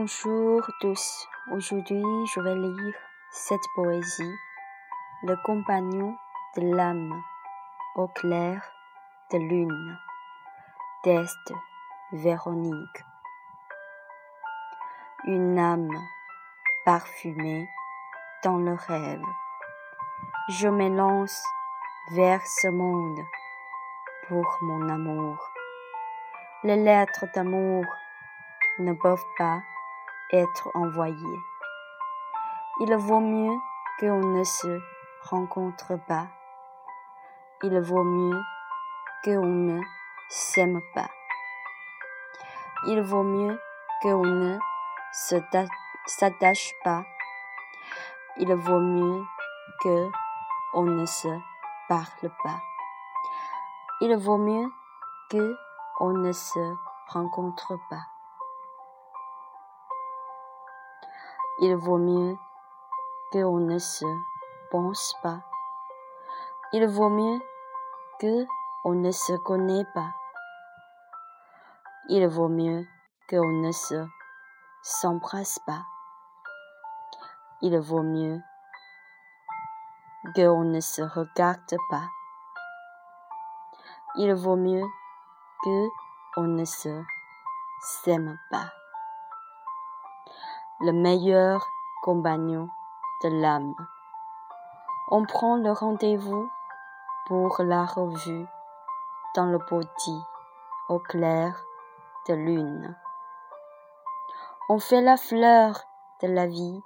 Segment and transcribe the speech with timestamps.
[0.00, 1.28] Bonjour tous.
[1.52, 2.02] Aujourd'hui,
[2.34, 2.94] je vais lire
[3.30, 4.34] cette poésie,
[5.24, 6.16] Le compagnon
[6.56, 7.22] de l'âme
[7.96, 8.62] au clair
[9.30, 9.98] de lune,
[11.04, 11.52] d'Est
[12.12, 13.04] Véronique.
[15.24, 15.94] Une âme
[16.86, 17.68] parfumée
[18.42, 19.26] dans le rêve.
[20.48, 21.44] Je m'élance
[22.12, 23.20] vers ce monde
[24.28, 25.36] pour mon amour.
[26.64, 27.84] Les lettres d'amour
[28.78, 29.60] ne peuvent pas
[30.32, 31.40] être envoyées.
[32.80, 33.58] Il vaut mieux
[33.98, 34.80] qu'on ne se
[35.22, 36.28] rencontre pas.
[37.62, 38.40] Il vaut mieux
[39.24, 39.80] qu'on ne
[40.28, 41.10] s'aime pas.
[42.86, 43.60] Il vaut mieux
[44.00, 44.58] qu'on ne
[46.06, 47.04] s'attache pas.
[48.38, 49.24] Il vaut mieux
[49.82, 50.10] que
[50.72, 51.28] on ne se
[51.88, 52.60] parle pas.
[54.00, 54.72] Il vaut mieux
[55.28, 55.54] que
[55.98, 56.74] on ne se
[57.08, 58.06] rencontre pas.
[61.62, 62.38] Il vaut mieux
[63.32, 64.06] qu'on ne se
[64.70, 65.40] pense pas.
[66.72, 67.38] Il vaut mieux
[68.18, 68.46] que
[68.86, 70.14] on ne se connaît pas.
[72.08, 72.86] Il vaut mieux
[73.28, 74.06] qu'on ne se
[74.82, 75.84] s'embrasse pas.
[77.60, 78.40] Il vaut mieux
[80.34, 82.08] qu'on ne se regarde pas.
[84.16, 84.86] Il vaut mieux
[85.62, 85.88] que
[86.38, 87.02] on ne se
[87.82, 88.72] s'aime pas
[90.82, 91.68] le meilleur
[92.02, 92.66] compagnon
[93.22, 93.74] de l'âme.
[95.10, 96.50] On prend le rendez-vous
[97.26, 98.46] pour la revue
[99.34, 100.22] dans le body
[100.88, 101.62] au clair
[102.28, 102.96] de lune.
[104.70, 105.82] On fait la fleur
[106.22, 106.80] de la vie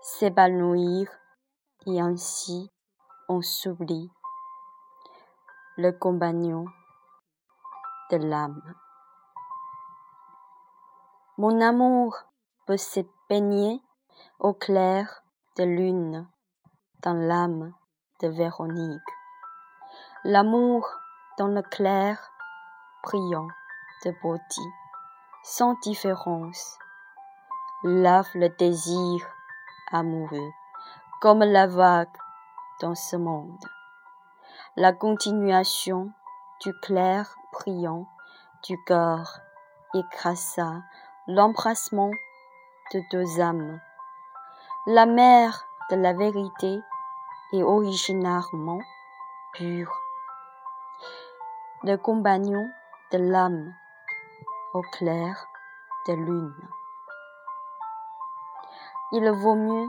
[0.00, 1.08] s'épanouir
[1.86, 2.72] et ainsi
[3.28, 4.10] on s'oublie
[5.76, 6.64] le compagnon
[8.10, 8.74] de l'âme.
[11.36, 12.16] Mon amour
[12.68, 13.00] peut se
[14.40, 15.22] au clair
[15.56, 16.28] de lune
[17.02, 17.72] dans l'âme
[18.20, 19.00] de Véronique.
[20.24, 20.86] L'amour
[21.38, 22.30] dans le clair
[23.02, 23.48] brillant
[24.04, 24.60] de beauté,
[25.42, 26.78] sans différence,
[27.84, 29.26] lave le désir
[29.90, 30.52] amoureux
[31.22, 32.18] comme la vague
[32.82, 33.64] dans ce monde.
[34.76, 36.12] La continuation
[36.60, 38.06] du clair brillant
[38.62, 39.40] du cœur
[39.94, 40.82] écrasa
[41.28, 42.10] l'embrassement
[42.92, 43.80] de deux âmes.
[44.86, 46.80] La mère de la vérité
[47.52, 48.80] est originairement
[49.52, 49.92] pure.
[51.82, 52.70] Le compagnon
[53.12, 53.74] de l'âme
[54.74, 55.46] au clair
[56.06, 56.68] de lune.
[59.12, 59.88] Il vaut mieux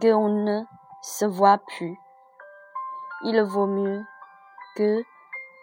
[0.00, 0.62] qu'on ne
[1.02, 1.98] se voit plus.
[3.24, 4.04] Il vaut mieux
[4.76, 5.04] que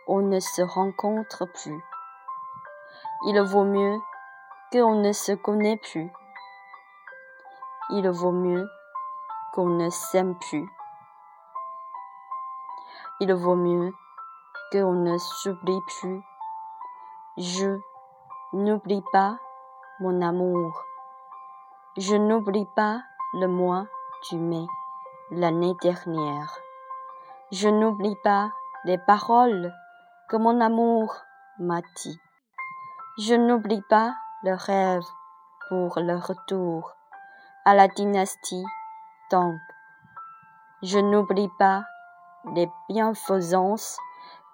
[0.08, 1.84] on ne se rencontre plus.
[3.26, 3.98] Il vaut mieux
[4.72, 6.12] qu'on ne se connaît plus
[7.90, 8.70] il vaut mieux
[9.54, 10.70] qu'on ne s'aime plus.
[13.22, 13.94] Il vaut mieux
[14.72, 16.22] qu'on ne s'oublie plus.
[17.38, 17.80] Je
[18.54, 19.38] n'oublie pas
[20.02, 20.84] mon amour.
[21.96, 23.02] Je n'oublie pas
[23.34, 23.86] le mois
[24.30, 24.66] du mai
[25.32, 26.58] l'année dernière.
[27.52, 28.52] Je n'oublie pas
[28.84, 29.74] les paroles
[30.30, 31.16] que mon amour
[31.58, 32.20] m'a dit.
[33.18, 35.06] Je n'oublie pas le rêve
[35.70, 36.97] pour le retour
[37.68, 38.64] à la dynastie
[39.30, 39.60] Tang.
[40.84, 41.84] Je n'oublie pas
[42.56, 43.98] les bienfaisances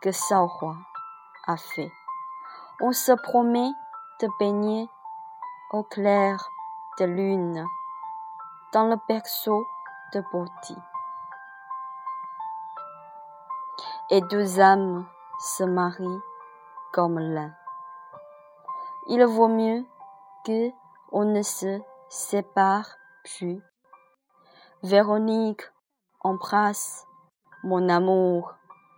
[0.02, 0.50] que Sao
[1.46, 1.92] a fait.
[2.82, 3.70] On se promet
[4.20, 4.90] de baigner
[5.74, 6.44] au clair
[6.98, 7.64] de lune
[8.74, 9.64] dans le berceau
[10.16, 10.74] de beauté.
[14.10, 15.06] Et deux âmes
[15.40, 16.22] se marient
[16.92, 17.52] comme l'un.
[19.06, 19.86] Il vaut mieux
[20.44, 20.72] que
[21.12, 21.80] on ne se
[22.10, 22.88] sépare
[24.84, 25.62] Véronique
[26.22, 27.06] embrasse
[27.64, 28.54] mon amour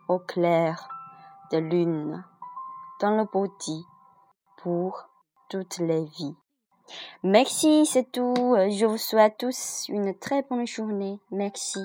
[0.08, 0.90] au clair
[1.52, 2.24] de lune
[3.02, 3.86] dans le body
[4.58, 5.08] pour
[5.50, 6.36] toutes les vies.
[7.24, 8.56] Merci, c'est tout.
[8.70, 11.20] Je vous souhaite tous une très bonne journée.
[11.32, 11.80] Merci.